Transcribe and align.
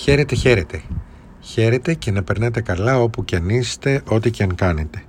Χαίρετε, 0.00 0.34
χαίρετε. 0.34 0.82
Χαίρετε 1.40 1.94
και 1.94 2.10
να 2.10 2.22
περνάτε 2.22 2.60
καλά 2.60 3.00
όπου 3.00 3.24
και 3.24 3.36
αν 3.36 3.48
είστε, 3.48 4.02
ό,τι 4.08 4.30
και 4.30 4.42
αν 4.42 4.54
κάνετε. 4.54 5.02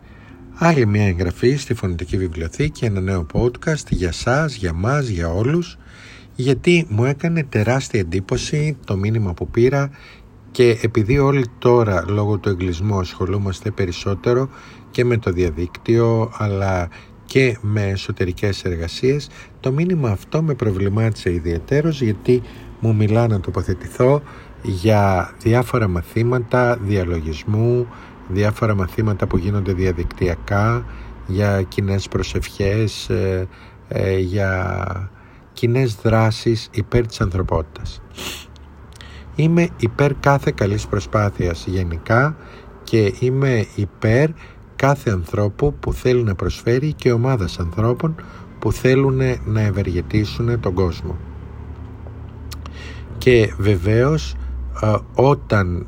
Άλλη 0.53 0.85
μια 0.85 1.05
εγγραφή 1.05 1.55
στη 1.55 1.73
Φωνητική 1.73 2.17
Βιβλιοθήκη, 2.17 2.85
ένα 2.85 2.99
νέο 2.99 3.25
podcast 3.33 3.87
για 3.89 4.11
σας, 4.11 4.55
για 4.55 4.73
μας, 4.73 5.07
για 5.07 5.29
όλους, 5.29 5.77
γιατί 6.35 6.85
μου 6.89 7.05
έκανε 7.05 7.43
τεράστια 7.43 7.99
εντύπωση 7.99 8.77
το 8.85 8.97
μήνυμα 8.97 9.33
που 9.33 9.47
πήρα 9.47 9.89
και 10.51 10.79
επειδή 10.81 11.19
όλοι 11.19 11.45
τώρα 11.59 12.03
λόγω 12.07 12.37
του 12.37 12.49
εγκλισμού 12.49 12.99
ασχολούμαστε 12.99 13.71
περισσότερο 13.71 14.49
και 14.91 15.05
με 15.05 15.17
το 15.17 15.31
διαδίκτυο 15.31 16.31
αλλά 16.37 16.89
και 17.25 17.57
με 17.61 17.81
εσωτερικές 17.81 18.63
εργασίες, 18.63 19.29
το 19.59 19.71
μήνυμα 19.71 20.09
αυτό 20.09 20.43
με 20.43 20.53
προβλημάτισε 20.53 21.33
ιδιαίτερος 21.33 22.01
γιατί 22.01 22.41
μου 22.79 22.95
μιλά 22.95 23.27
να 23.27 23.39
τοποθετηθώ 23.39 24.21
για 24.61 25.33
διάφορα 25.41 25.87
μαθήματα 25.87 26.77
διαλογισμού, 26.81 27.87
διάφορα 28.27 28.75
μαθήματα 28.75 29.27
που 29.27 29.37
γίνονται 29.37 29.73
διαδικτυακά, 29.73 30.85
για 31.27 31.61
κοινές 31.61 32.07
προσευχές, 32.07 33.09
ε, 33.09 33.47
ε, 33.87 34.17
για 34.17 35.11
κοινές 35.53 35.95
δράσεις 35.95 36.69
υπέρ 36.71 37.07
της 37.07 37.21
ανθρωπότητας. 37.21 38.01
Είμαι 39.35 39.67
υπέρ 39.77 40.13
κάθε 40.13 40.51
καλής 40.55 40.87
προσπάθειας 40.87 41.65
γενικά 41.67 42.35
και 42.83 43.13
είμαι 43.19 43.65
υπέρ 43.75 44.29
κάθε 44.75 45.11
ανθρώπου 45.11 45.73
που 45.79 45.93
θέλει 45.93 46.23
να 46.23 46.35
προσφέρει 46.35 46.93
και 46.93 47.11
ομάδας 47.11 47.59
ανθρώπων 47.59 48.15
που 48.59 48.71
θέλουν 48.71 49.21
να 49.45 49.61
ευεργετήσουν 49.61 50.59
τον 50.59 50.73
κόσμο. 50.73 51.17
Και 53.19 53.53
βεβαίως 53.57 54.35
όταν 55.13 55.85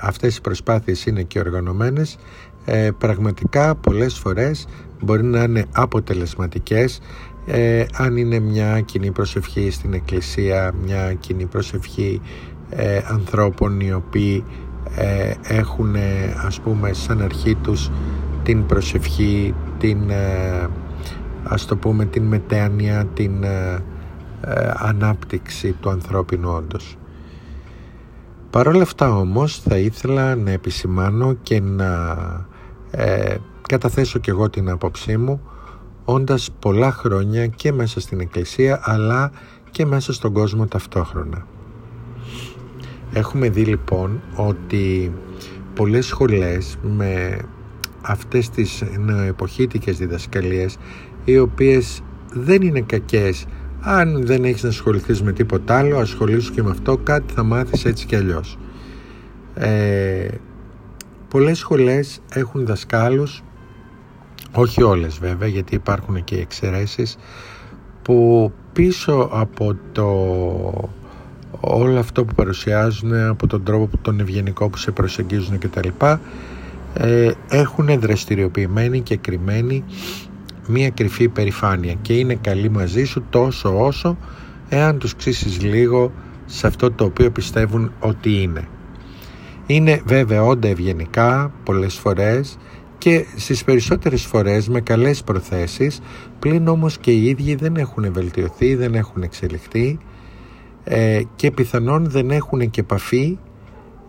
αυτές 0.00 0.36
οι 0.36 0.40
προσπάθειες 0.40 1.06
είναι 1.06 1.22
και 1.22 1.38
οργανωμένες 1.38 2.18
ε, 2.64 2.90
πραγματικά 2.98 3.74
πολλές 3.74 4.18
φορές 4.18 4.66
μπορεί 5.02 5.24
να 5.24 5.42
είναι 5.42 5.66
αποτελεσματικές 5.72 7.00
ε, 7.46 7.84
αν 7.96 8.16
είναι 8.16 8.38
μια 8.38 8.80
κοινή 8.80 9.10
προσευχή 9.10 9.70
στην 9.70 9.92
εκκλησία 9.92 10.72
μια 10.84 11.14
κοινή 11.14 11.46
προσευχή 11.46 12.20
ε, 12.70 13.00
ανθρώπων 13.04 13.80
οι 13.80 13.92
οποίοι 13.92 14.44
έχουν 15.42 15.96
ας 16.46 16.60
πούμε 16.60 16.92
σαν 16.92 17.22
αρχή 17.22 17.54
τους 17.54 17.90
την 18.42 18.66
προσευχή 18.66 19.54
την 19.78 19.98
ας 21.42 21.66
το 21.66 21.76
πούμε 21.76 22.04
την 22.04 22.22
μετέανοια 22.22 23.06
την 23.14 23.44
ανάπτυξη 24.76 25.72
του 25.72 25.90
ανθρώπινου 25.90 26.50
όντως 26.50 26.96
Παρ' 28.50 28.68
όλα 28.68 28.82
αυτά 28.82 29.16
όμως 29.16 29.58
θα 29.58 29.76
ήθελα 29.76 30.36
να 30.36 30.50
επισημάνω 30.50 31.34
και 31.42 31.60
να 31.60 32.16
ε, 32.90 33.36
καταθέσω 33.68 34.18
και 34.18 34.30
εγώ 34.30 34.50
την 34.50 34.70
άποψή 34.70 35.16
μου 35.16 35.40
όντας 36.04 36.50
πολλά 36.58 36.92
χρόνια 36.92 37.46
και 37.46 37.72
μέσα 37.72 38.00
στην 38.00 38.20
Εκκλησία 38.20 38.80
αλλά 38.82 39.30
και 39.70 39.86
μέσα 39.86 40.12
στον 40.12 40.32
κόσμο 40.32 40.66
ταυτόχρονα. 40.66 41.46
Έχουμε 43.12 43.48
δει 43.48 43.64
λοιπόν 43.64 44.20
ότι 44.36 45.12
πολλές 45.74 46.06
σχολές 46.06 46.78
με 46.82 47.38
αυτές 48.02 48.50
τις 48.50 48.84
νεοεποχήτικες 48.98 49.98
διδασκαλίες 49.98 50.76
οι 51.24 51.38
οποίες 51.38 52.02
δεν 52.32 52.62
είναι 52.62 52.80
κακές 52.80 53.46
αν 53.88 54.26
δεν 54.26 54.44
έχεις 54.44 54.62
να 54.62 54.68
ασχοληθείς 54.68 55.22
με 55.22 55.32
τίποτα 55.32 55.78
άλλο, 55.78 55.98
ασχολήσου 55.98 56.52
και 56.52 56.62
με 56.62 56.70
αυτό, 56.70 56.96
κάτι 56.96 57.34
θα 57.34 57.42
μάθεις 57.42 57.84
έτσι 57.84 58.06
κι 58.06 58.16
αλλιώς. 58.16 58.58
Ε, 59.54 60.28
πολλές 61.28 61.58
σχολές 61.58 62.20
έχουν 62.32 62.66
δασκάλους, 62.66 63.42
όχι 64.52 64.82
όλες 64.82 65.18
βέβαια, 65.18 65.48
γιατί 65.48 65.74
υπάρχουν 65.74 66.24
και 66.24 66.36
εξαιρέσεις, 66.36 67.16
που 68.02 68.52
πίσω 68.72 69.28
από 69.32 69.76
το 69.92 70.08
όλο 71.60 71.98
αυτό 71.98 72.24
που 72.24 72.34
παρουσιάζουν, 72.34 73.14
από 73.14 73.46
τον 73.46 73.64
τρόπο 73.64 73.86
που 73.86 73.98
τον 73.98 74.20
ευγενικό 74.20 74.68
που 74.68 74.76
σε 74.76 74.90
προσεγγίζουν 74.90 75.58
κτλ. 75.58 75.88
Ε, 76.94 77.30
έχουν 77.48 78.00
δραστηριοποιημένη 78.00 79.00
και 79.00 79.16
κρυμμένη 79.16 79.84
μία 80.68 80.90
κρυφή 80.90 81.22
υπερηφάνεια 81.22 81.94
και 82.02 82.12
είναι 82.12 82.34
καλή 82.34 82.70
μαζί 82.70 83.04
σου 83.04 83.24
τόσο 83.30 83.84
όσο 83.84 84.16
εάν 84.68 84.98
τους 84.98 85.16
ξύσεις 85.16 85.62
λίγο 85.62 86.12
σε 86.46 86.66
αυτό 86.66 86.90
το 86.90 87.04
οποίο 87.04 87.30
πιστεύουν 87.30 87.92
ότι 88.00 88.42
είναι. 88.42 88.68
Είναι 89.66 90.02
βέβαια 90.04 90.42
όντα 90.42 90.68
ευγενικά 90.68 91.52
πολλές 91.64 91.94
φορές 91.94 92.58
και 92.98 93.26
στις 93.36 93.64
περισσότερες 93.64 94.24
φορές 94.24 94.68
με 94.68 94.80
καλές 94.80 95.22
προθέσεις 95.22 96.00
πλην 96.38 96.68
όμως 96.68 96.98
και 96.98 97.10
οι 97.10 97.24
ίδιοι 97.24 97.54
δεν 97.54 97.76
έχουν 97.76 98.12
βελτιωθεί, 98.12 98.74
δεν 98.74 98.94
έχουν 98.94 99.22
εξελιχθεί 99.22 99.98
ε, 100.84 101.22
και 101.36 101.50
πιθανόν 101.50 102.10
δεν 102.10 102.30
έχουν 102.30 102.70
και 102.70 102.80
επαφή 102.80 103.38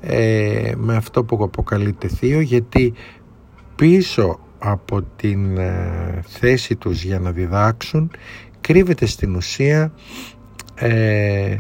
ε, 0.01 0.71
με 0.77 0.95
αυτό 0.95 1.23
που 1.23 1.43
αποκαλείται 1.43 2.07
θείο 2.07 2.39
γιατί 2.39 2.93
πίσω 3.75 4.39
από 4.59 5.01
την 5.15 5.57
ε, 5.57 6.21
θέση 6.27 6.75
τους 6.75 7.03
για 7.03 7.19
να 7.19 7.31
διδάξουν 7.31 8.11
κρύβεται 8.61 9.05
στην 9.05 9.35
ουσία 9.35 9.91
ε, 10.75 11.57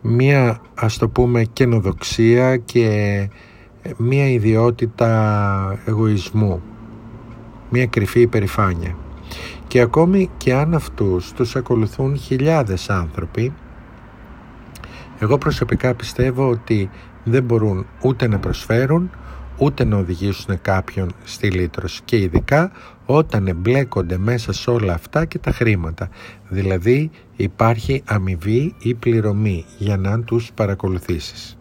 μία 0.00 0.60
ας 0.74 0.98
το 0.98 1.08
πούμε 1.08 1.44
καινοδοξία 1.44 2.56
και 2.56 2.86
ε, 3.82 3.90
μία 3.96 4.28
ιδιότητα 4.28 5.78
εγωισμού 5.84 6.62
μία 7.70 7.86
κρυφή 7.86 8.20
υπερηφάνεια. 8.20 8.96
Και 9.66 9.80
ακόμη 9.80 10.30
και 10.36 10.54
αν 10.54 10.74
αυτούς 10.74 11.32
τους 11.32 11.56
ακολουθούν 11.56 12.16
χιλιάδες 12.16 12.90
άνθρωποι 12.90 13.52
εγώ 15.18 15.38
προσωπικά 15.38 15.94
πιστεύω 15.94 16.48
ότι 16.48 16.90
δεν 17.24 17.42
μπορούν 17.42 17.86
ούτε 18.02 18.28
να 18.28 18.38
προσφέρουν 18.38 19.10
ούτε 19.60 19.84
να 19.84 19.96
οδηγήσουν 19.96 20.60
κάποιον 20.62 21.12
στη 21.24 21.50
λύτρωση 21.50 22.00
και 22.04 22.16
ειδικά 22.16 22.72
όταν 23.06 23.46
εμπλέκονται 23.46 24.18
μέσα 24.18 24.52
σε 24.52 24.70
όλα 24.70 24.92
αυτά 24.92 25.24
και 25.24 25.38
τα 25.38 25.52
χρήματα. 25.52 26.08
Δηλαδή 26.48 27.10
υπάρχει 27.36 28.02
αμοιβή 28.06 28.74
ή 28.78 28.94
πληρωμή 28.94 29.64
για 29.78 29.96
να 29.96 30.20
τους 30.22 30.50
παρακολουθήσεις. 30.54 31.58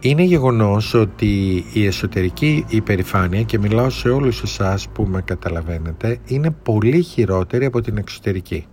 Είναι 0.00 0.22
γεγονός 0.22 0.94
ότι 0.94 1.64
η 1.72 1.86
εσωτερική 1.86 2.64
υπερηφάνεια 2.68 3.42
και 3.42 3.58
μιλάω 3.58 3.90
σε 3.90 4.08
όλους 4.08 4.42
εσάς 4.42 4.88
που 4.88 5.02
με 5.04 5.22
καταλαβαίνετε 5.22 6.18
είναι 6.26 6.50
πολύ 6.50 7.02
χειρότερη 7.02 7.64
από 7.64 7.80
την 7.80 7.96
εξωτερική. 7.96 8.66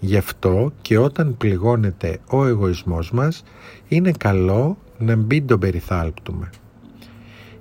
Γι' 0.00 0.16
αυτό 0.16 0.72
και 0.82 0.98
όταν 0.98 1.36
πληγώνεται 1.36 2.18
ο 2.30 2.46
εγωισμός 2.46 3.10
μας 3.10 3.42
είναι 3.88 4.10
καλό 4.18 4.76
να 4.98 5.16
μην 5.16 5.46
τον 5.46 5.58
περιθάλπτουμε. 5.58 6.50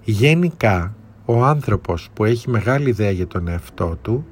Γενικά, 0.03 0.95
ο 1.25 1.43
άνθρωπος 1.43 2.09
που 2.13 2.25
έχει 2.25 2.49
μεγάλη 2.49 2.89
ιδέα 2.89 3.11
για 3.11 3.27
τον 3.27 3.47
εαυτό 3.47 3.97
του, 4.01 4.25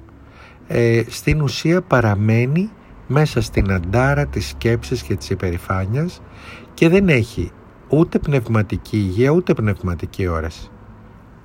ε, 0.68 1.04
στην 1.08 1.42
ουσία 1.42 1.82
παραμένει 1.82 2.70
μέσα 3.08 3.42
στην 3.42 3.72
αντάρα 3.72 4.26
της 4.26 4.48
σκέψης 4.48 5.04
και 5.04 5.16
της 5.16 5.30
υπερηφάνειας 5.30 6.22
και 6.74 6.90
δεν 6.90 7.10
έχει 7.10 7.52
ούτε 7.90 8.20
πνευματική 8.20 8.98
υγεία 8.98 9.30
ούτε 9.30 9.54
πνευματική 9.54 10.28
όραση. 10.28 10.70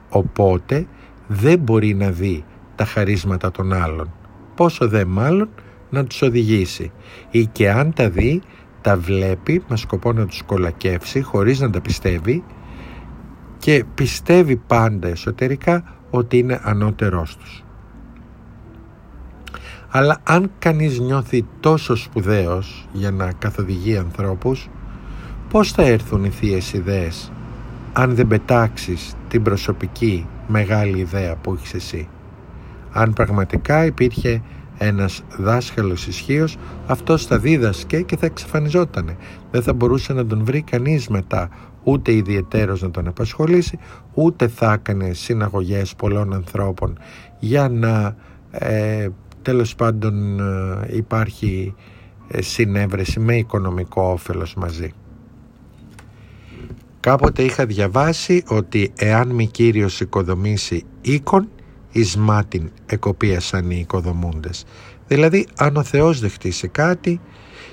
Οπότε 0.08 0.86
δεν 1.26 1.58
μπορεί 1.58 1.94
να 1.94 2.10
δει 2.10 2.44
τα 2.74 2.84
χαρίσματα 2.84 3.50
των 3.50 3.72
άλλων. 3.72 4.12
Πόσο 4.54 4.88
δε 4.88 5.04
μάλλον 5.04 5.48
να 5.90 6.04
τους 6.04 6.22
οδηγήσει 6.22 6.92
ή 7.30 7.46
και 7.46 7.70
αν 7.70 7.92
τα 7.92 8.10
δει 8.10 8.42
τα 8.86 8.96
βλέπει 8.96 9.62
με 9.68 9.76
σκοπό 9.76 10.12
να 10.12 10.26
τους 10.26 10.42
κολακεύσει 10.42 11.22
χωρίς 11.22 11.60
να 11.60 11.70
τα 11.70 11.80
πιστεύει 11.80 12.44
και 13.58 13.84
πιστεύει 13.94 14.56
πάντα 14.56 15.08
εσωτερικά 15.08 15.84
ότι 16.10 16.38
είναι 16.38 16.60
ανώτερός 16.62 17.36
τους. 17.36 17.64
Αλλά 19.90 20.20
αν 20.24 20.50
κανείς 20.58 21.00
νιώθει 21.00 21.46
τόσο 21.60 21.96
σπουδαίος 21.96 22.88
για 22.92 23.10
να 23.10 23.32
καθοδηγεί 23.32 23.96
ανθρώπους, 23.96 24.68
πώς 25.50 25.72
θα 25.72 25.82
έρθουν 25.82 26.24
οι 26.24 26.30
θείες 26.30 26.72
ιδέες 26.72 27.32
αν 27.92 28.14
δεν 28.14 28.26
πετάξεις 28.26 29.14
την 29.28 29.42
προσωπική 29.42 30.26
μεγάλη 30.46 30.98
ιδέα 30.98 31.36
που 31.36 31.54
έχεις 31.54 31.74
εσύ; 31.74 32.08
Αν 32.92 33.12
πραγματικά 33.12 33.84
υπήρχε 33.84 34.42
ένας 34.78 35.22
δάσκαλος 35.38 36.06
ισχύως, 36.06 36.56
αυτός 36.86 37.26
θα 37.26 37.38
δίδασκε 37.38 38.00
και 38.00 38.16
θα 38.16 38.26
εξαφανιζότανε. 38.26 39.16
Δεν 39.50 39.62
θα 39.62 39.72
μπορούσε 39.72 40.12
να 40.12 40.26
τον 40.26 40.44
βρει 40.44 40.62
κανείς 40.62 41.08
μετά, 41.08 41.48
ούτε 41.82 42.12
ιδιαιτέρως 42.12 42.82
να 42.82 42.90
τον 42.90 43.08
απασχολήσει, 43.08 43.78
ούτε 44.14 44.48
θα 44.48 44.72
έκανε 44.72 45.12
συναγωγές 45.12 45.94
πολλών 45.94 46.34
ανθρώπων 46.34 46.98
για 47.38 47.68
να 47.68 48.16
ε, 48.50 49.08
τέλος 49.42 49.74
πάντων 49.74 50.40
ε, 50.40 50.96
υπάρχει 50.96 51.74
ε, 52.28 52.42
συνέβρεση 52.42 53.20
με 53.20 53.36
οικονομικό 53.36 54.02
όφελος 54.02 54.54
μαζί. 54.54 54.92
Κάποτε 57.00 57.42
είχα 57.42 57.66
διαβάσει 57.66 58.42
ότι 58.48 58.92
εάν 58.96 59.28
μη 59.28 59.46
Κύριος 59.46 60.00
οικοδομήσει 60.00 60.84
οίκον, 61.00 61.48
εις 61.96 62.16
μάτιν 62.16 62.70
εκοπίασαν 62.86 63.70
οι 63.70 63.78
οικοδομούντες. 63.80 64.64
Δηλαδή 65.06 65.46
αν 65.56 65.76
ο 65.76 65.82
Θεός 65.82 66.20
δεχτήσει 66.20 66.68
κάτι 66.68 67.20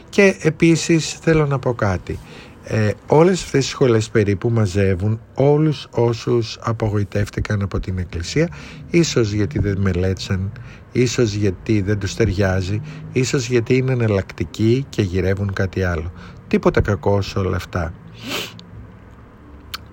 και 0.10 0.36
επίσης 0.42 1.12
θέλω 1.12 1.46
να 1.46 1.60
πω 1.60 1.74
κάτι. 1.74 2.20
Ε, 2.64 2.92
όλες 3.08 3.44
αυτές 3.44 3.66
οι 3.66 3.70
σχολές 3.70 4.10
περίπου 4.10 4.50
μαζεύουν 4.50 5.20
όλους 5.34 5.88
όσους 5.92 6.58
απογοητεύτηκαν 6.62 7.62
από 7.62 7.80
την 7.80 7.98
Εκκλησία 7.98 8.50
ίσως 8.90 9.32
γιατί 9.32 9.60
δεν 9.60 9.78
μελέτησαν, 9.78 10.52
ίσως 10.92 11.34
γιατί 11.34 11.82
δεν 11.82 12.00
τους 12.00 12.16
ταιριάζει, 12.16 12.82
ίσως 13.12 13.48
γιατί 13.48 13.76
είναι 13.76 13.92
εναλλακτικοί 13.92 14.86
και 14.90 15.02
γυρεύουν 15.02 15.54
κάτι 15.54 15.84
άλλο. 15.84 16.12
Τίποτα 16.48 16.82
κακό 16.82 17.22
σε 17.22 17.40
όλα 17.40 17.56
αυτά. 17.56 17.94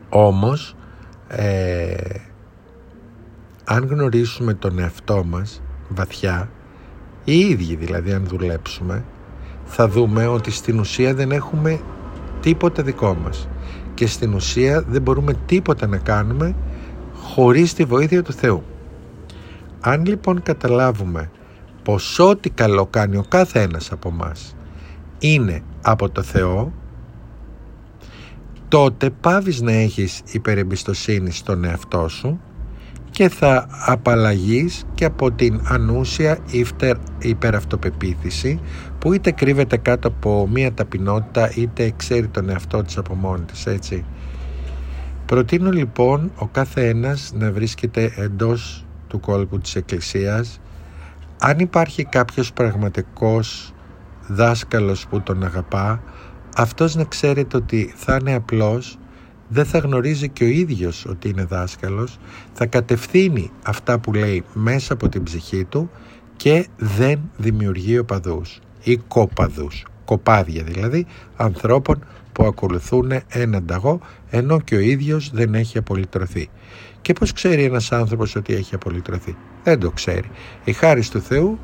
Όμως, 0.09 0.77
ε, 1.29 1.95
αν 3.73 3.87
γνωρίσουμε 3.87 4.55
τον 4.55 4.79
εαυτό 4.79 5.25
μας 5.25 5.63
βαθιά, 5.89 6.51
οι 7.25 7.39
ίδιοι 7.39 7.77
δηλαδή 7.77 8.13
αν 8.13 8.27
δουλέψουμε, 8.27 9.05
θα 9.65 9.89
δούμε 9.89 10.27
ότι 10.27 10.51
στην 10.51 10.79
ουσία 10.79 11.15
δεν 11.15 11.31
έχουμε 11.31 11.81
τίποτα 12.41 12.83
δικό 12.83 13.15
μας 13.15 13.49
και 13.95 14.07
στην 14.07 14.35
ουσία 14.35 14.83
δεν 14.83 15.03
μπορούμε 15.03 15.33
τίποτα 15.47 15.87
να 15.87 15.97
κάνουμε 15.97 16.55
χωρίς 17.15 17.75
τη 17.75 17.85
βοήθεια 17.85 18.23
του 18.23 18.33
Θεού. 18.33 18.63
Αν 19.81 20.07
λοιπόν 20.07 20.43
καταλάβουμε 20.43 21.31
πως 21.83 22.19
ό,τι 22.19 22.51
καλό 22.51 22.87
κάνει 22.87 23.17
ο 23.17 23.25
κάθε 23.29 23.61
ένας 23.61 23.93
από 23.93 24.11
μας 24.11 24.57
είναι 25.19 25.63
από 25.83 26.11
το 26.11 26.23
Θεό 26.23 26.73
τότε 28.69 29.11
πάβεις 29.11 29.61
να 29.61 29.73
έχεις 29.73 30.23
υπερεμπιστοσύνη 30.33 31.31
στον 31.31 31.65
εαυτό 31.65 32.09
σου 32.09 32.41
και 33.21 33.29
θα 33.29 33.67
απαλλαγείς 33.87 34.85
και 34.95 35.05
από 35.05 35.33
την 35.33 35.61
ανούσια 35.65 36.39
υπεραυτοπεποίθηση 37.19 38.61
που 38.99 39.13
είτε 39.13 39.31
κρύβεται 39.31 39.77
κάτω 39.77 40.09
από 40.09 40.49
μία 40.53 40.73
ταπεινότητα 40.73 41.53
είτε 41.55 41.93
ξέρει 41.97 42.29
τον 42.29 42.49
εαυτό 42.49 42.83
της 42.83 42.99
από 42.99 43.15
μόνη 43.15 43.45
της 43.45 43.67
έτσι. 43.67 44.05
Προτείνω 45.27 45.71
λοιπόν 45.71 46.33
ο 46.37 46.47
κάθε 46.47 46.89
ένας 46.89 47.33
να 47.35 47.53
βρίσκεται 47.53 48.13
εντός 48.17 48.87
του 49.09 49.21
κόλπου 49.21 49.59
της 49.59 49.77
Εκκλησίας 49.77 50.61
αν 51.41 51.59
υπάρχει 51.59 52.05
κάποιος 52.05 52.53
πραγματικός 52.53 53.75
δάσκαλος 54.27 55.07
που 55.07 55.21
τον 55.21 55.45
αγαπά 55.45 56.03
αυτός 56.57 56.95
να 56.95 57.05
ξέρετε 57.05 57.57
ότι 57.57 57.93
θα 57.97 58.19
είναι 58.21 58.35
απλός 58.35 58.99
δεν 59.53 59.65
θα 59.65 59.79
γνωρίζει 59.79 60.29
και 60.29 60.45
ο 60.45 60.47
ίδιος 60.47 61.07
ότι 61.09 61.29
είναι 61.29 61.45
δάσκαλος, 61.45 62.19
θα 62.53 62.67
κατευθύνει 62.67 63.51
αυτά 63.65 63.99
που 63.99 64.13
λέει 64.13 64.45
μέσα 64.53 64.93
από 64.93 65.09
την 65.09 65.23
ψυχή 65.23 65.65
του 65.65 65.91
και 66.37 66.67
δεν 66.77 67.21
δημιουργεί 67.37 67.99
οπαδούς 67.99 68.61
ή 68.83 68.97
κοπαδούς, 68.97 69.85
κοπάδια 70.05 70.63
δηλαδή 70.63 71.07
ανθρώπων 71.37 72.05
που 72.33 72.45
ακολουθούν 72.45 73.13
έναν 73.29 73.67
ταγό 73.67 74.01
ενώ 74.31 74.61
και 74.61 74.75
ο 74.75 74.79
ίδιος 74.81 75.31
δεν 75.31 75.55
έχει 75.55 75.79
απολυτρωθεί. 75.79 76.49
Και 77.01 77.13
πώς 77.13 77.33
ξέρει 77.33 77.65
ένας 77.65 77.93
άνθρωπος 77.93 78.37
ότι 78.37 78.55
έχει 78.55 78.75
απολυτρωθεί; 78.75 79.37
Δεν 79.63 79.81
το 79.81 79.91
ξέρει. 79.91 80.31
Η 80.65 80.73
χάρη 80.73 81.09
του 81.09 81.21
Θεού 81.21 81.59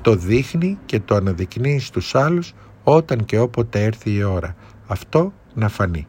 το 0.00 0.14
δείχνει 0.14 0.78
και 0.86 1.00
το 1.00 1.14
αναδεικνύει 1.14 1.78
στους 1.78 2.14
άλλους 2.14 2.54
όταν 2.82 3.24
και 3.24 3.38
όποτε 3.38 3.84
έρθει 3.84 4.14
η 4.14 4.22
ώρα. 4.22 4.56
Αυτό 4.86 5.32
να 5.54 5.68
φανεί. 5.68 6.06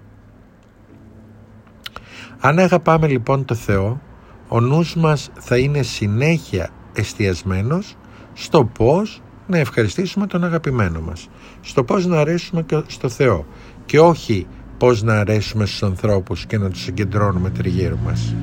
Αν 2.39 2.59
αγαπάμε 2.59 3.07
λοιπόν 3.07 3.45
το 3.45 3.55
Θεό, 3.55 4.01
ο 4.47 4.59
νους 4.59 4.95
μας 4.95 5.29
θα 5.39 5.57
είναι 5.57 5.81
συνέχεια 5.81 6.69
εστιασμένος 6.93 7.95
στο 8.33 8.65
πώς 8.65 9.21
να 9.47 9.57
ευχαριστήσουμε 9.57 10.27
τον 10.27 10.43
αγαπημένο 10.43 11.01
μας, 11.01 11.29
στο 11.61 11.83
πώς 11.83 12.05
να 12.05 12.19
αρέσουμε 12.19 12.61
και 12.63 12.81
στο 12.87 13.09
Θεό 13.09 13.45
και 13.85 13.99
όχι 13.99 14.47
πώς 14.77 15.03
να 15.03 15.19
αρέσουμε 15.19 15.65
στους 15.65 15.83
ανθρώπους 15.83 16.45
και 16.45 16.57
να 16.57 16.69
τους 16.69 16.81
συγκεντρώνουμε 16.81 17.49
τριγύρω 17.49 17.97
μας. 17.97 18.35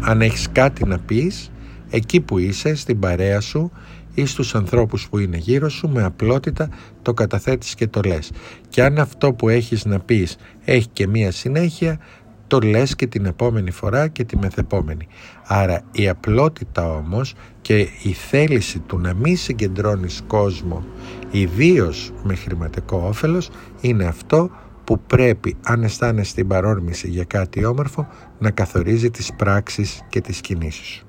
Αν 0.00 0.20
έχεις 0.20 0.48
κάτι 0.52 0.84
να 0.84 0.98
πεις, 0.98 1.50
εκεί 1.90 2.20
που 2.20 2.38
είσαι, 2.38 2.74
στην 2.74 2.98
παρέα 2.98 3.40
σου 3.40 3.70
ή 4.14 4.26
στους 4.26 4.54
ανθρώπους 4.54 5.08
που 5.08 5.18
είναι 5.18 5.36
γύρω 5.36 5.68
σου, 5.68 5.88
με 5.88 6.02
απλότητα 6.02 6.68
το 7.02 7.14
καταθέτεις 7.14 7.74
και 7.74 7.86
το 7.86 8.00
λες. 8.06 8.30
Και 8.68 8.82
αν 8.82 8.98
αυτό 8.98 9.32
που 9.32 9.48
έχεις 9.48 9.84
να 9.84 9.98
πεις 9.98 10.36
έχει 10.64 10.88
και 10.92 11.06
μία 11.06 11.30
συνέχεια, 11.30 11.98
το 12.50 12.58
λες 12.58 12.96
και 12.96 13.06
την 13.06 13.26
επόμενη 13.26 13.70
φορά 13.70 14.08
και 14.08 14.24
τη 14.24 14.36
μεθεπόμενη. 14.36 15.06
Άρα 15.46 15.82
η 15.92 16.08
απλότητα 16.08 16.94
όμως 16.94 17.34
και 17.60 17.78
η 18.02 18.12
θέληση 18.12 18.78
του 18.78 18.98
να 18.98 19.14
μην 19.14 19.36
συγκεντρώνεις 19.36 20.22
κόσμο 20.26 20.84
ιδίως 21.30 22.12
με 22.22 22.34
χρηματικό 22.34 23.04
όφελος 23.06 23.50
είναι 23.80 24.04
αυτό 24.04 24.50
που 24.84 25.00
πρέπει 25.00 25.56
αν 25.62 25.82
αισθάνεσαι 25.82 26.34
την 26.34 26.48
παρόρμηση 26.48 27.08
για 27.08 27.24
κάτι 27.24 27.64
όμορφο 27.64 28.08
να 28.38 28.50
καθορίζει 28.50 29.10
τις 29.10 29.32
πράξεις 29.36 30.00
και 30.08 30.20
τις 30.20 30.40
κινήσεις 30.40 30.86
σου. 30.86 31.06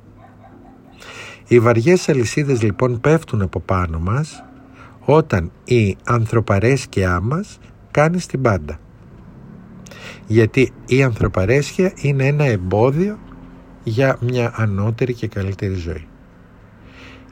Οι 1.47 1.59
βαριές 1.59 2.09
αλυσίδες 2.09 2.61
λοιπόν 2.61 2.99
πέφτουν 2.99 3.41
από 3.41 3.59
πάνω 3.59 3.99
μας 3.99 4.43
όταν 4.99 5.51
η 5.63 5.97
ανθρωπαρέσκειά 6.05 7.19
μας 7.19 7.57
κάνει 7.91 8.17
την 8.17 8.41
πάντα 8.41 8.79
γιατί 10.27 10.71
η 10.85 11.03
ανθρωπαρέσχεια 11.03 11.93
είναι 11.95 12.25
ένα 12.25 12.43
εμπόδιο 12.43 13.17
για 13.83 14.17
μια 14.21 14.53
ανώτερη 14.55 15.13
και 15.13 15.27
καλύτερη 15.27 15.73
ζωή. 15.73 16.07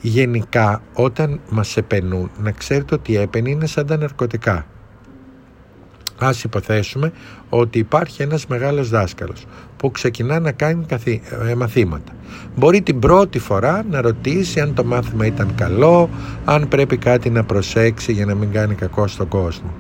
Γενικά 0.02 0.82
όταν 0.94 1.40
μας 1.50 1.78
επενούν 1.78 2.32
να 2.42 2.52
ξέρετε 2.52 2.96
ότι 2.96 3.12
η 3.12 3.18
έπαινη 3.18 3.52
είναι 3.52 3.66
σαν 3.66 3.86
τα 3.86 3.98
ναρκωτικά. 3.98 4.66
Ας 6.20 6.44
υποθέσουμε 6.44 7.12
ότι 7.50 7.80
υπάρχει 7.80 8.22
ένας 8.22 8.48
μεγάλος 8.48 8.90
δάσκαλος 8.90 9.46
που 9.78 9.92
ξεκινά 9.92 10.40
να 10.40 10.52
κάνει 10.52 10.86
καθή, 10.86 11.22
ε, 11.50 11.56
μαθήματα. 11.56 12.12
Μπορεί 12.56 12.82
την 12.82 13.00
πρώτη 13.00 13.40
φορά 13.40 13.86
να 13.90 14.02
ρωτήσει 14.02 14.60
αν 14.60 14.74
το 14.74 14.84
μάθημα 14.84 15.26
ήταν 15.26 15.56
καλό, 15.56 16.10
αν 16.46 16.68
πρέπει 16.68 16.98
κάτι 16.98 17.30
να 17.30 17.44
προσέξει 17.44 18.12
για 18.12 18.26
να 18.26 18.36
μην 18.36 18.52
κάνει 18.52 18.76
κακό 18.76 19.08
στον 19.08 19.28
κόσμο. 19.28 19.74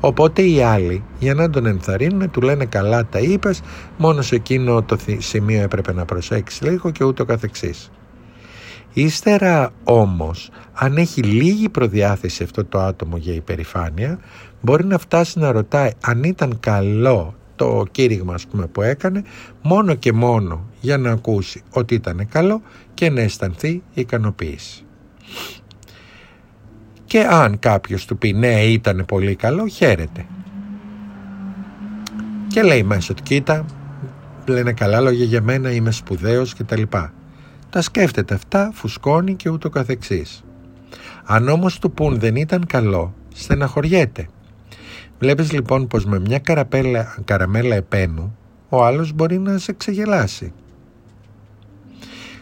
Οπότε 0.00 0.42
οι 0.42 0.62
άλλοι 0.62 1.04
για 1.18 1.34
να 1.34 1.50
τον 1.50 1.66
ενθαρρύνουν 1.66 2.30
του 2.30 2.40
λένε 2.40 2.64
καλά 2.64 3.06
τα 3.06 3.18
είπες 3.18 3.60
μόνος 3.96 4.26
σε 4.26 4.34
εκείνο 4.34 4.82
το 4.82 4.96
σημείο 5.18 5.62
έπρεπε 5.62 5.92
να 5.92 6.04
προσέξεις 6.04 6.62
λίγο 6.62 6.90
και 6.90 7.04
ούτω 7.04 7.24
καθεξής. 7.24 7.90
Ύστερα 8.92 9.70
όμως 9.84 10.50
αν 10.72 10.96
έχει 10.96 11.22
λίγη 11.22 11.68
προδιάθεση 11.68 12.42
αυτό 12.42 12.64
το 12.64 12.78
άτομο 12.78 13.16
για 13.16 13.34
υπερηφάνεια 13.34 14.18
μπορεί 14.60 14.84
να 14.84 14.98
φτάσει 14.98 15.38
να 15.38 15.52
ρωτάει 15.52 15.90
αν 16.00 16.22
ήταν 16.22 16.56
καλό 16.60 17.34
το 17.56 17.84
κήρυγμα 17.90 18.34
ας 18.34 18.46
πούμε, 18.46 18.66
που 18.66 18.82
έκανε 18.82 19.22
μόνο 19.62 19.94
και 19.94 20.12
μόνο 20.12 20.66
για 20.80 20.98
να 20.98 21.10
ακούσει 21.10 21.62
ότι 21.70 21.94
ήταν 21.94 22.28
καλό 22.28 22.62
και 22.94 23.10
να 23.10 23.20
αισθανθεί 23.20 23.82
ικανοποίηση. 23.94 24.84
Και 27.10 27.26
αν 27.30 27.58
κάποιος 27.58 28.04
του 28.04 28.18
πει 28.18 28.32
ναι 28.32 28.62
ήταν 28.62 29.04
πολύ 29.06 29.34
καλό, 29.34 29.66
χαίρεται. 29.66 30.26
Και 32.48 32.62
λέει 32.62 32.82
μέσα 32.82 33.14
του 33.14 33.22
κοίτα, 33.22 33.64
λένε 34.46 34.72
καλά 34.72 35.00
λόγια 35.00 35.24
για 35.24 35.42
μένα, 35.42 35.70
είμαι 35.70 35.90
σπουδαίος 35.90 36.54
και 36.54 36.64
τα 36.64 36.76
λοιπά. 36.76 37.12
Τα 37.70 37.82
σκέφτεται 37.82 38.34
αυτά, 38.34 38.70
φουσκώνει 38.74 39.34
και 39.34 39.48
ούτω 39.48 39.70
καθεξής. 39.70 40.44
Αν 41.24 41.48
όμως 41.48 41.78
του 41.78 41.90
πούν 41.90 42.18
δεν 42.18 42.36
ήταν 42.36 42.66
καλό, 42.66 43.14
στεναχωριέται. 43.34 44.28
Βλέπεις 45.18 45.52
λοιπόν 45.52 45.86
πως 45.86 46.04
με 46.04 46.18
μια 46.20 46.38
καραπέλα, 46.38 47.16
καραμέλα 47.24 47.74
επένου 47.74 48.36
ο 48.68 48.84
άλλος 48.84 49.12
μπορεί 49.12 49.38
να 49.38 49.58
σε 49.58 49.72
ξεγελάσει. 49.72 50.52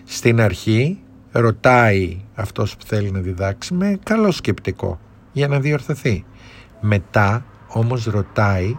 Στην 0.05 0.41
αρχή 0.41 0.99
ρωτάει 1.33 2.21
αυτός 2.35 2.77
που 2.77 2.85
θέλει 2.85 3.11
να 3.11 3.21
διδάξει 3.21 3.75
με 3.75 3.99
καλό 4.03 4.31
σκεπτικό 4.31 5.01
για 5.33 5.49
να 5.49 5.61
διορθωθεί. 5.61 6.25
Μετά 6.81 7.45
όμως 7.69 8.05
ρωτάει 8.05 8.77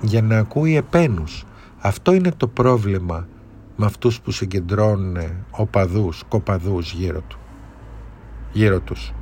για 0.00 0.22
να 0.22 0.38
ακούει 0.38 0.76
επένους. 0.76 1.44
Αυτό 1.78 2.12
είναι 2.12 2.32
το 2.36 2.46
πρόβλημα 2.48 3.28
με 3.76 3.86
αυτούς 3.86 4.20
που 4.20 4.30
συγκεντρώνουν 4.30 5.16
οπαδούς, 5.50 6.24
κοπαδούς 6.28 6.92
γύρω 6.92 7.20
του. 7.28 7.38
Γύρω 8.52 8.80
τους. 8.80 9.12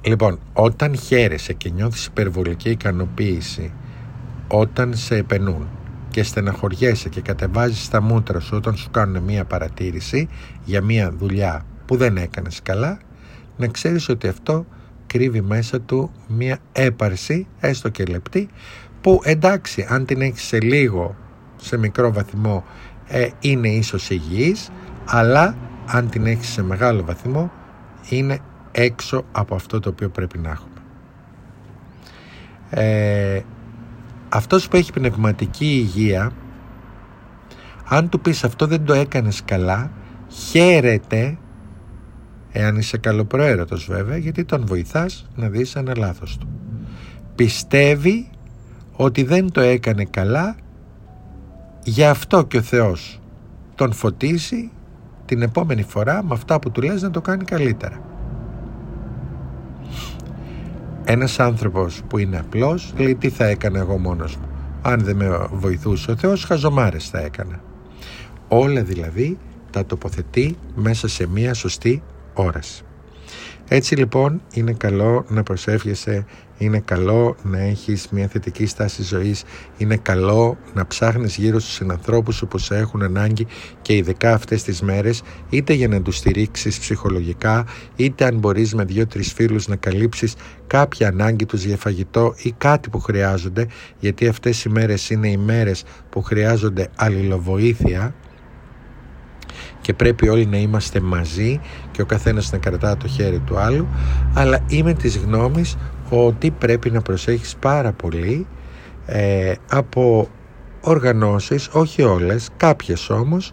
Λοιπόν, 0.00 0.38
όταν 0.52 0.96
χαίρεσαι 0.96 1.52
και 1.52 1.70
νιώθεις 1.70 2.06
υπερβολική 2.06 2.70
ικανοποίηση 2.70 3.72
όταν 4.48 4.94
σε 4.96 5.16
επενούν 5.16 5.68
και 6.16 6.22
στεναχωριέσαι 6.22 7.08
και 7.08 7.20
κατεβάζεις 7.20 7.88
τα 7.88 8.02
μούτρα 8.02 8.40
σου 8.40 8.56
όταν 8.56 8.76
σου 8.76 8.90
κάνουν 8.90 9.22
μία 9.22 9.44
παρατήρηση 9.44 10.28
για 10.64 10.82
μία 10.82 11.12
δουλειά 11.18 11.66
που 11.86 11.96
δεν 11.96 12.16
έκανες 12.16 12.62
καλά, 12.62 12.98
να 13.56 13.66
ξέρεις 13.66 14.08
ότι 14.08 14.28
αυτό 14.28 14.66
κρύβει 15.06 15.40
μέσα 15.40 15.80
του 15.80 16.10
μια 16.26 16.58
έπαρση, 16.72 17.46
έστω 17.60 17.88
και 17.88 18.04
λεπτή, 18.04 18.48
που 19.00 19.20
εντάξει 19.24 19.86
αν 19.88 20.04
την 20.04 20.20
έχεις 20.20 20.42
σε 20.42 20.60
λίγο, 20.60 21.16
σε 21.56 21.76
μικρό 21.76 22.12
βαθμό, 22.12 22.64
ε, 23.06 23.28
είναι 23.40 23.68
ίσως 23.68 24.10
υγιής, 24.10 24.70
αλλά 25.04 25.56
αν 25.86 26.08
την 26.08 26.26
έχεις 26.26 26.48
σε 26.48 26.62
μεγάλο 26.62 27.04
βαθμό, 27.04 27.52
είναι 28.08 28.38
έξω 28.72 29.24
από 29.32 29.54
αυτό 29.54 29.80
το 29.80 29.88
οποίο 29.88 30.08
πρέπει 30.08 30.38
να 30.38 30.50
έχουμε. 30.50 30.80
Ε, 32.70 33.42
αυτός 34.28 34.68
που 34.68 34.76
έχει 34.76 34.92
πνευματική 34.92 35.66
υγεία 35.66 36.32
αν 37.88 38.08
του 38.08 38.20
πεις 38.20 38.44
αυτό 38.44 38.66
δεν 38.66 38.84
το 38.84 38.92
έκανες 38.92 39.42
καλά 39.44 39.90
χαίρεται 40.28 41.38
εάν 42.52 42.76
είσαι 42.76 42.96
καλοπροαίρετος 42.96 43.86
βέβαια 43.86 44.16
γιατί 44.16 44.44
τον 44.44 44.66
βοηθάς 44.66 45.26
να 45.34 45.48
δεις 45.48 45.74
ένα 45.74 45.92
λάθος 45.96 46.36
του. 46.38 46.48
Πιστεύει 47.34 48.30
ότι 48.92 49.22
δεν 49.22 49.52
το 49.52 49.60
έκανε 49.60 50.04
καλά 50.04 50.56
γι' 51.84 52.04
αυτό 52.04 52.44
και 52.44 52.56
ο 52.56 52.62
Θεός 52.62 53.20
τον 53.74 53.92
φωτίσει 53.92 54.70
την 55.24 55.42
επόμενη 55.42 55.82
φορά 55.82 56.22
με 56.24 56.34
αυτά 56.34 56.58
που 56.58 56.70
του 56.70 56.82
λες 56.82 57.02
να 57.02 57.10
το 57.10 57.20
κάνει 57.20 57.44
καλύτερα 57.44 58.15
ένας 61.08 61.40
άνθρωπος 61.40 62.02
που 62.08 62.18
είναι 62.18 62.38
απλός 62.38 62.94
λέει 62.96 63.14
τι 63.14 63.28
θα 63.30 63.46
έκανα 63.46 63.78
εγώ 63.78 63.98
μόνος 63.98 64.36
μου; 64.36 64.48
Αν 64.82 65.00
δεν 65.00 65.16
με 65.16 65.48
βοηθούσε 65.52 66.10
ο 66.10 66.16
Θεός 66.16 66.44
χαζομάρες 66.44 67.08
θα 67.08 67.20
έκανα 67.20 67.60
όλα 68.48 68.82
δηλαδή 68.82 69.38
τα 69.70 69.86
τοποθετεί 69.86 70.56
μέσα 70.74 71.08
σε 71.08 71.26
μία 71.26 71.54
σωστή 71.54 72.02
όραση 72.34 72.85
έτσι 73.68 73.94
λοιπόν 73.94 74.42
είναι 74.52 74.72
καλό 74.72 75.24
να 75.28 75.42
προσεύχεσαι, 75.42 76.26
είναι 76.58 76.78
καλό 76.78 77.36
να 77.42 77.58
έχεις 77.58 78.08
μια 78.10 78.28
θετική 78.28 78.66
στάση 78.66 79.02
ζωής, 79.02 79.44
είναι 79.76 79.96
καλό 79.96 80.58
να 80.74 80.86
ψάχνεις 80.86 81.36
γύρω 81.36 81.58
στους 81.58 81.74
συνανθρώπους 81.74 82.36
σου 82.36 82.46
που 82.48 82.58
σε 82.58 82.76
έχουν 82.76 83.02
ανάγκη 83.02 83.46
και 83.82 83.96
ειδικά 83.96 84.32
αυτές 84.32 84.62
τις 84.62 84.82
μέρες, 84.82 85.22
είτε 85.50 85.72
για 85.72 85.88
να 85.88 86.02
τους 86.02 86.16
στηρίξεις 86.16 86.78
ψυχολογικά, 86.78 87.66
είτε 87.96 88.24
αν 88.24 88.38
μπορείς 88.38 88.74
με 88.74 88.84
δύο-τρεις 88.84 89.32
φίλους 89.32 89.68
να 89.68 89.76
καλύψεις 89.76 90.34
κάποια 90.66 91.08
ανάγκη 91.08 91.46
τους 91.46 91.64
για 91.64 91.76
φαγητό 91.76 92.34
ή 92.42 92.54
κάτι 92.58 92.90
που 92.90 93.00
χρειάζονται, 93.00 93.66
γιατί 93.98 94.28
αυτές 94.28 94.64
οι 94.64 94.68
μέρες 94.68 95.10
είναι 95.10 95.28
οι 95.28 95.36
μέρες 95.36 95.84
που 96.10 96.22
χρειάζονται 96.22 96.88
αλληλοβοήθεια, 96.96 98.14
και 99.86 99.94
πρέπει 99.94 100.28
όλοι 100.28 100.46
να 100.46 100.56
είμαστε 100.56 101.00
μαζί 101.00 101.60
και 101.90 102.02
ο 102.02 102.06
καθένας 102.06 102.52
να 102.52 102.58
κρατά 102.58 102.96
το 102.96 103.08
χέρι 103.08 103.38
του 103.38 103.58
άλλου. 103.58 103.88
Αλλά 104.34 104.60
είμαι 104.68 104.92
της 104.94 105.16
γνώμης 105.16 105.76
ότι 106.10 106.50
πρέπει 106.50 106.90
να 106.90 107.00
προσέχεις 107.00 107.56
πάρα 107.60 107.92
πολύ 107.92 108.46
ε, 109.06 109.52
από 109.70 110.28
οργανώσεις, 110.80 111.68
όχι 111.72 112.02
όλες, 112.02 112.48
κάποιες 112.56 113.10
όμως 113.10 113.52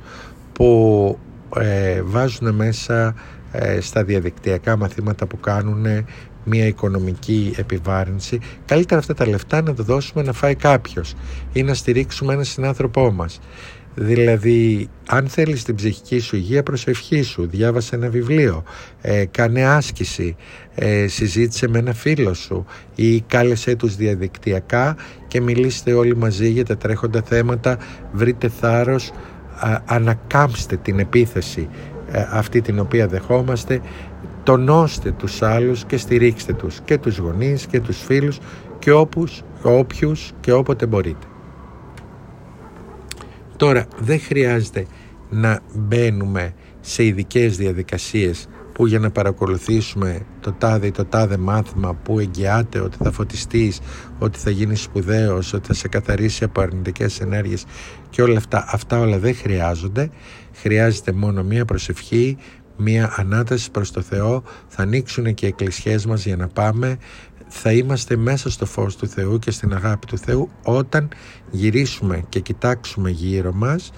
που 0.54 1.18
ε, 1.60 2.02
βάζουν 2.02 2.56
μέσα 2.56 3.16
ε, 3.52 3.82
στα 3.82 4.04
διαδικτυακά 4.04 4.78
μαθήματα 4.78 5.26
που 5.26 5.40
κάνουν 5.40 5.86
μια 6.44 6.66
οικονομική 6.66 7.54
επιβάρυνση. 7.58 8.40
Καλύτερα 8.66 9.00
αυτά 9.00 9.14
τα 9.14 9.28
λεφτά 9.28 9.62
να 9.62 9.74
το 9.74 9.84
δώσουμε 9.84 10.24
να 10.24 10.34
φάει 10.34 10.56
κάποιος 10.56 11.16
ή 11.54 11.64
να 11.64 11.74
στηρίξουμε 11.74 12.34
έναν 12.34 12.46
συνάνθρωπό 12.46 13.12
μας 13.12 13.40
Δηλαδή, 13.96 14.90
αν 15.08 15.28
θέλεις 15.28 15.64
την 15.64 15.76
ψυχική 15.76 16.20
σου 16.20 16.36
υγεία, 16.36 16.64
προσευχή 16.64 17.22
σου, 17.22 17.48
διάβασε 17.48 17.96
ένα 17.96 18.10
βιβλίο, 18.10 18.64
ε, 19.02 19.26
κάνε 19.26 19.66
άσκηση, 19.66 20.36
ε, 20.76 21.08
συζήτησε 21.08 21.68
με 21.68 21.80
ένα 21.80 21.94
φίλο 21.94 22.34
σου 22.34 22.66
ή 22.96 23.22
κάλεσέ 23.22 23.76
τους 23.76 23.96
διαδικτυακά 23.96 24.96
και 25.28 25.42
μιλήστε 25.42 25.94
όλοι 25.94 26.16
μαζί 26.16 26.50
για 26.50 26.66
τα 26.66 26.78
τρέχοντα 26.78 27.22
θέματα, 27.22 27.78
βρείτε 28.12 28.48
θάρρος, 28.48 29.12
α, 29.60 29.78
ανακάμψτε 29.86 30.76
την 30.76 31.00
επίθεση 31.00 31.70
ε, 32.12 32.26
αυτή 32.32 32.62
την 32.62 32.80
οποία 32.80 33.08
δεχόμαστε, 33.08 33.82
τονώστε 34.44 35.12
τους 35.12 35.42
άλλους 35.42 35.86
και 35.86 35.98
στηρίξτε 35.98 36.54
τους 36.54 36.80
και 36.86 36.98
τους 36.98 37.18
γονείς 37.18 37.66
και 37.66 37.80
τους 37.80 37.98
φίλους 37.98 38.40
και 38.80 38.92
όπους, 38.92 39.42
όποιους 39.62 40.32
και 40.40 40.52
όποτε 40.52 40.86
μπορείτε. 40.86 41.28
Τώρα 43.64 43.88
δεν 44.00 44.20
χρειάζεται 44.20 44.86
να 45.30 45.60
μπαίνουμε 45.74 46.54
σε 46.80 47.04
ειδικές 47.04 47.58
διαδικασίες 47.58 48.48
που 48.74 48.88
για 48.88 49.00
να 49.00 49.12
παρακολουθήσουμε 49.12 50.26
το 50.40 50.52
τάδε 50.52 50.88
ή 50.88 50.92
το 50.92 51.06
τάδε 51.06 51.38
μάθημα 51.38 51.94
που 51.94 52.20
εγγυάται 52.20 52.80
ότι 52.80 52.98
θα 53.04 53.12
φωτιστείς, 53.12 53.80
ότι 54.20 54.40
θα 54.40 54.50
γίνεις 54.50 54.82
σπουδαίος, 54.82 55.54
ότι 55.54 55.68
θα 55.68 55.74
σε 55.74 55.88
καθαρίσει 55.88 56.44
από 56.44 56.62
αρνητικές 56.62 57.20
ενέργειες 57.20 57.66
και 58.10 58.22
όλα 58.22 58.38
αυτά. 58.38 58.66
Αυτά 58.68 59.00
όλα 59.00 59.20
δεν 59.20 59.36
χρειάζονται. 59.36 60.10
Χρειάζεται 60.54 61.12
μόνο 61.12 61.44
μία 61.44 61.66
προσευχή, 61.66 62.38
μία 62.78 63.14
ανάταση 63.16 63.72
προς 63.72 63.92
το 63.92 64.02
Θεό. 64.02 64.44
Θα 64.68 64.84
ανοίξουν 64.84 65.34
και 65.34 65.46
οι 65.46 65.50
εκκλησιές 65.50 66.06
μας 66.06 66.26
για 66.26 66.36
να 66.36 66.48
πάμε 66.48 66.98
θα 67.56 67.72
είμαστε 67.72 68.16
μέσα 68.16 68.50
στο 68.50 68.66
φως 68.66 68.96
του 68.96 69.08
Θεού 69.08 69.40
και 69.40 69.52
στην 69.52 69.74
αγάπη 69.74 70.06
του 70.08 70.18
Θεού 70.18 70.50
όταν 70.64 71.10
γυρίσουμε 71.52 72.24
και 72.30 72.40
κοιτάξουμε 72.40 73.10
γύρω 73.10 73.54
μας 73.54 73.92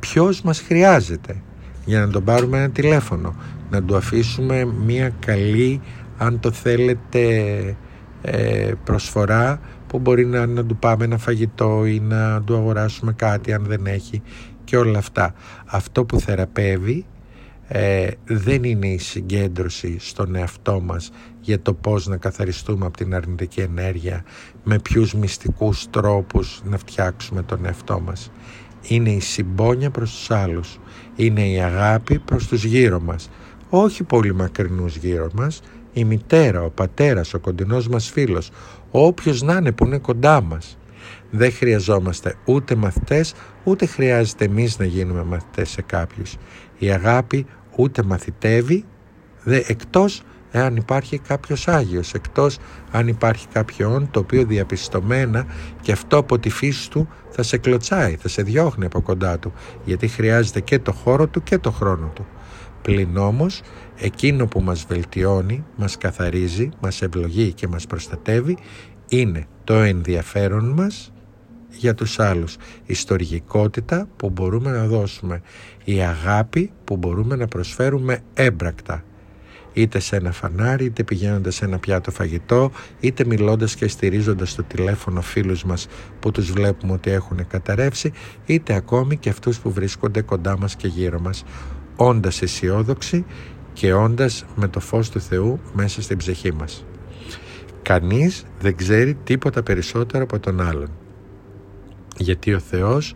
ποιος 0.00 0.42
μας 0.42 0.60
χρειάζεται 0.60 1.42
για 1.84 2.00
να 2.00 2.10
τον 2.10 2.24
πάρουμε 2.24 2.58
ένα 2.58 2.70
τηλέφωνο 2.70 3.34
να 3.70 3.82
του 3.82 3.96
αφήσουμε 3.96 4.64
μια 4.64 5.12
καλή 5.20 5.80
αν 6.18 6.40
το 6.40 6.52
θέλετε 6.52 7.20
ε, 8.22 8.72
προσφορά 8.84 9.60
που 9.86 9.98
μπορεί 9.98 10.26
να, 10.26 10.46
να 10.46 10.64
του 10.64 10.76
πάμε 10.76 11.04
ένα 11.04 11.18
φαγητό 11.18 11.84
ή 11.86 12.00
να 12.00 12.42
του 12.42 12.56
αγοράσουμε 12.56 13.12
κάτι 13.12 13.52
αν 13.52 13.64
δεν 13.64 13.86
έχει 13.86 14.22
και 14.64 14.76
όλα 14.76 14.98
αυτά. 14.98 15.34
Αυτό 15.66 16.04
που 16.04 16.20
θεραπεύει 16.20 17.06
ε, 17.68 18.08
δεν 18.24 18.64
είναι 18.64 18.86
η 18.86 18.98
συγκέντρωση 18.98 19.96
στον 19.98 20.34
εαυτό 20.34 20.80
μας 20.80 21.10
για 21.40 21.62
το 21.62 21.74
πώς 21.74 22.06
να 22.06 22.16
καθαριστούμε 22.16 22.86
από 22.86 22.96
την 22.96 23.14
αρνητική 23.14 23.60
ενέργεια, 23.60 24.24
με 24.64 24.78
ποιους 24.78 25.14
μυστικούς 25.14 25.90
τρόπους 25.90 26.62
να 26.64 26.78
φτιάξουμε 26.78 27.42
τον 27.42 27.64
εαυτό 27.64 28.00
μας. 28.00 28.30
Είναι 28.82 29.10
η 29.10 29.20
συμπόνια 29.20 29.90
προς 29.90 30.10
τους 30.10 30.30
άλλους, 30.30 30.78
είναι 31.16 31.48
η 31.48 31.60
αγάπη 31.60 32.18
προς 32.18 32.46
τους 32.46 32.64
γύρω 32.64 33.00
μας, 33.00 33.30
όχι 33.70 34.04
πολύ 34.04 34.34
μακρινούς 34.34 34.96
γύρω 34.96 35.28
μας, 35.34 35.60
η 35.92 36.04
μητέρα, 36.04 36.62
ο 36.62 36.70
πατέρας, 36.70 37.34
ο 37.34 37.38
κοντινός 37.38 37.88
μας 37.88 38.10
φίλος, 38.10 38.50
όποιος 38.90 39.42
να 39.42 39.56
είναι 39.56 39.72
που 39.72 39.84
είναι 39.84 39.98
κοντά 39.98 40.40
μας. 40.40 40.78
Δεν 41.30 41.52
χρειαζόμαστε 41.52 42.34
ούτε 42.44 42.74
μαθητές, 42.74 43.34
ούτε 43.64 43.86
χρειάζεται 43.86 44.44
εμείς 44.44 44.78
να 44.78 44.84
γίνουμε 44.84 45.22
μαθητές 45.22 45.68
σε 45.68 45.82
κάποιους. 45.82 46.36
Η 46.78 46.90
αγάπη 46.90 47.46
ούτε 47.76 48.02
μαθητεύει, 48.02 48.84
δε, 49.42 49.62
εκτός 49.66 50.22
εάν 50.50 50.76
υπάρχει 50.76 51.18
κάποιος 51.18 51.68
Άγιος, 51.68 52.14
εκτός 52.14 52.58
αν 52.90 53.08
υπάρχει 53.08 53.46
κάποιον 53.52 54.08
το 54.10 54.20
οποίο 54.20 54.44
διαπιστωμένα 54.44 55.46
και 55.80 55.92
αυτό 55.92 56.16
από 56.16 56.38
τη 56.38 56.50
φύση 56.50 56.90
του 56.90 57.08
θα 57.30 57.42
σε 57.42 57.58
κλωτσάει, 57.58 58.16
θα 58.16 58.28
σε 58.28 58.42
διώχνει 58.42 58.84
από 58.84 59.00
κοντά 59.00 59.38
του, 59.38 59.52
γιατί 59.84 60.08
χρειάζεται 60.08 60.60
και 60.60 60.78
το 60.78 60.92
χώρο 60.92 61.26
του 61.26 61.42
και 61.42 61.58
το 61.58 61.70
χρόνο 61.70 62.10
του. 62.14 62.26
Πλην 62.82 63.16
όμως, 63.16 63.62
εκείνο 63.96 64.46
που 64.46 64.60
μας 64.60 64.84
βελτιώνει, 64.88 65.64
μας 65.76 65.98
καθαρίζει, 65.98 66.68
μας 66.80 67.02
ευλογεί 67.02 67.52
και 67.52 67.68
μας 67.68 67.86
προστατεύει, 67.86 68.58
είναι 69.08 69.46
το 69.64 69.74
ενδιαφέρον 69.74 70.68
μας 70.68 71.12
για 71.78 71.94
τους 71.94 72.18
άλλους, 72.18 72.56
η 72.86 72.94
στοργικότητα 72.94 74.08
που 74.16 74.30
μπορούμε 74.30 74.70
να 74.70 74.86
δώσουμε, 74.86 75.42
η 75.84 76.00
αγάπη 76.00 76.70
που 76.84 76.96
μπορούμε 76.96 77.36
να 77.36 77.46
προσφέρουμε 77.46 78.18
έμπρακτα 78.34 79.04
είτε 79.76 79.98
σε 79.98 80.16
ένα 80.16 80.32
φανάρι, 80.32 80.84
είτε 80.84 81.04
πηγαίνοντας 81.04 81.54
σε 81.54 81.64
ένα 81.64 81.78
πιάτο 81.78 82.10
φαγητό, 82.10 82.70
είτε 83.00 83.24
μιλώντας 83.24 83.74
και 83.74 83.88
στηρίζοντας 83.88 84.54
το 84.54 84.62
τηλέφωνο 84.62 85.20
φίλους 85.20 85.64
μας 85.64 85.86
που 86.20 86.30
τους 86.30 86.52
βλέπουμε 86.52 86.92
ότι 86.92 87.10
έχουν 87.10 87.46
καταρρεύσει, 87.46 88.12
είτε 88.46 88.74
ακόμη 88.74 89.16
και 89.16 89.28
αυτούς 89.28 89.58
που 89.58 89.70
βρίσκονται 89.72 90.22
κοντά 90.22 90.58
μας 90.58 90.76
και 90.76 90.88
γύρω 90.88 91.20
μας, 91.20 91.44
όντας 91.96 92.42
αισιόδοξοι 92.42 93.24
και 93.72 93.92
όντας 93.92 94.44
με 94.54 94.68
το 94.68 94.80
φως 94.80 95.10
του 95.10 95.20
Θεού 95.20 95.60
μέσα 95.72 96.02
στην 96.02 96.16
ψυχή 96.16 96.52
μας. 96.52 96.84
Κανείς 97.82 98.44
δεν 98.60 98.76
ξέρει 98.76 99.14
τίποτα 99.14 99.62
περισσότερο 99.62 100.24
από 100.24 100.38
τον 100.38 100.60
άλλον. 100.60 101.05
Γιατί 102.18 102.54
ο 102.54 102.58
Θεός 102.58 103.14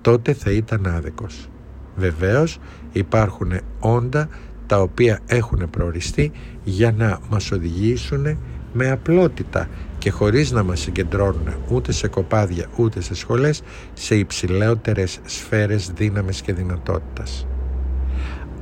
τότε 0.00 0.32
θα 0.32 0.50
ήταν 0.50 0.86
άδικος. 0.86 1.48
Βεβαίως 1.96 2.58
υπάρχουν 2.92 3.52
όντα 3.80 4.28
τα 4.66 4.80
οποία 4.80 5.20
έχουν 5.26 5.70
προοριστεί 5.70 6.32
για 6.64 6.92
να 6.92 7.18
μας 7.30 7.50
οδηγήσουν 7.52 8.38
με 8.72 8.90
απλότητα 8.90 9.68
και 9.98 10.10
χωρίς 10.10 10.50
να 10.50 10.62
μας 10.62 10.80
συγκεντρώνουν 10.80 11.54
ούτε 11.68 11.92
σε 11.92 12.08
κοπάδια 12.08 12.66
ούτε 12.76 13.00
σε 13.00 13.14
σχολές 13.14 13.62
σε 13.92 14.14
υψηλότερες 14.14 15.20
σφαίρες 15.24 15.92
δύναμης 15.94 16.42
και 16.42 16.52
δυνατότητας. 16.52 17.46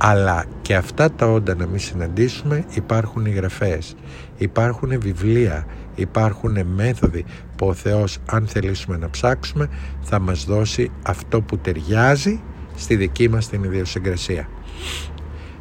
αλλά 0.03 0.45
και 0.61 0.75
αυτά 0.75 1.11
τα 1.11 1.25
όντα 1.25 1.55
να 1.55 1.65
μην 1.65 1.79
συναντήσουμε 1.79 2.65
υπάρχουν 2.73 3.25
οι 3.25 3.29
γραφές, 3.29 3.95
υπάρχουν 4.37 4.99
βιβλία, 4.99 5.65
υπάρχουν 5.95 6.65
μέθοδοι 6.65 7.25
που 7.55 7.67
ο 7.67 7.73
Θεός 7.73 8.17
αν 8.25 8.47
θελήσουμε 8.47 8.97
να 8.97 9.09
ψάξουμε 9.09 9.69
θα 10.01 10.19
μας 10.19 10.45
δώσει 10.45 10.91
αυτό 11.03 11.41
που 11.41 11.57
ταιριάζει 11.57 12.41
στη 12.75 12.95
δική 12.95 13.29
μας 13.29 13.49
την 13.49 13.63
ιδιοσυγκρασία. 13.63 14.49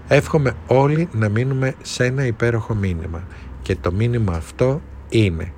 Εύχομαι 0.08 0.52
όλοι 0.66 1.08
να 1.12 1.28
μείνουμε 1.28 1.74
σε 1.82 2.04
ένα 2.04 2.26
υπέροχο 2.26 2.74
μήνυμα 2.74 3.24
και 3.62 3.76
το 3.76 3.92
μήνυμα 3.92 4.32
αυτό 4.32 4.80
είναι 5.08 5.52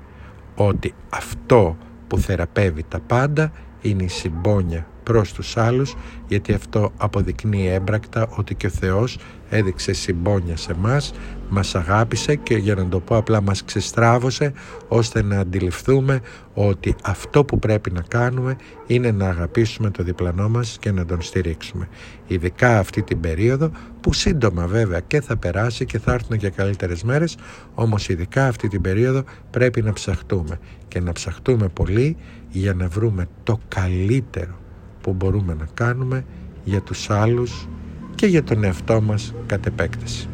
ότι 0.55 0.93
αυτό 1.09 1.77
που 2.07 2.17
θεραπεύει 2.17 2.83
τα 2.87 2.99
πάντα 2.99 3.51
είναι 3.81 4.03
η 4.03 4.07
συμπόνια 4.07 4.87
προς 5.03 5.33
τους 5.33 5.57
άλλους 5.57 5.95
γιατί 6.27 6.53
αυτό 6.53 6.91
αποδεικνύει 6.97 7.67
έμπρακτα 7.67 8.27
ότι 8.29 8.55
και 8.55 8.67
ο 8.67 8.69
Θεός 8.69 9.17
έδειξε 9.53 9.93
συμπόνια 9.93 10.57
σε 10.57 10.73
μας, 10.73 11.13
μας 11.49 11.75
αγάπησε 11.75 12.35
και 12.35 12.55
για 12.55 12.75
να 12.75 12.87
το 12.87 12.99
πω 12.99 13.17
απλά 13.17 13.41
μας 13.41 13.63
ξεστράβωσε 13.63 14.53
ώστε 14.87 15.23
να 15.23 15.39
αντιληφθούμε 15.39 16.21
ότι 16.53 16.95
αυτό 17.03 17.45
που 17.45 17.59
πρέπει 17.59 17.91
να 17.91 18.01
κάνουμε 18.01 18.55
είναι 18.87 19.11
να 19.11 19.29
αγαπήσουμε 19.29 19.89
το 19.89 20.03
διπλανό 20.03 20.49
μας 20.49 20.77
και 20.79 20.91
να 20.91 21.05
τον 21.05 21.21
στηρίξουμε. 21.21 21.87
Ειδικά 22.27 22.79
αυτή 22.79 23.01
την 23.01 23.19
περίοδο 23.19 23.71
που 24.01 24.13
σύντομα 24.13 24.67
βέβαια 24.67 24.99
και 24.99 25.21
θα 25.21 25.37
περάσει 25.37 25.85
και 25.85 25.99
θα 25.99 26.13
έρθουν 26.13 26.37
και 26.37 26.49
καλύτερες 26.49 27.03
μέρες 27.03 27.37
όμως 27.73 28.09
ειδικά 28.09 28.47
αυτή 28.47 28.67
την 28.67 28.81
περίοδο 28.81 29.23
πρέπει 29.51 29.81
να 29.81 29.93
ψαχτούμε 29.93 30.59
και 30.87 30.99
να 30.99 31.11
ψαχτούμε 31.11 31.67
πολύ 31.67 32.17
για 32.49 32.73
να 32.73 32.87
βρούμε 32.87 33.27
το 33.43 33.59
καλύτερο 33.67 34.59
που 35.01 35.13
μπορούμε 35.13 35.53
να 35.53 35.67
κάνουμε 35.73 36.25
για 36.63 36.81
τους 36.81 37.09
άλλους 37.09 37.67
και 38.15 38.25
για 38.25 38.43
τον 38.43 38.63
εαυτό 38.63 39.01
μας 39.01 39.33
κατ' 39.45 39.65
επέκταση. 39.65 40.27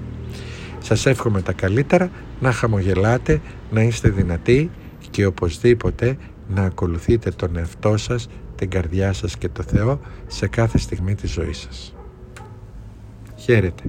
Σας 0.80 1.06
εύχομαι 1.06 1.42
τα 1.42 1.54
καλύτερα, 1.54 2.10
να 2.40 2.52
χαμογελάτε, 2.52 3.42
να 3.72 3.82
είστε 3.82 4.10
δυνατοί 4.10 4.70
και 5.10 5.26
οπωσδήποτε 5.26 6.18
να 6.48 6.64
ακολουθείτε 6.64 7.32
τον 7.32 7.58
εαυτό 7.58 7.98
σας, 7.98 8.30
την 8.56 8.70
καρδιά 8.70 9.14
σας 9.14 9.38
και 9.38 9.50
το 9.50 9.64
Θεό 9.64 10.00
σε 10.28 10.48
κάθε 10.48 10.78
στιγμή 10.78 11.16
της 11.16 11.32
ζωής 11.32 11.58
σας. 11.58 11.96
Χαίρετε. 13.36 13.84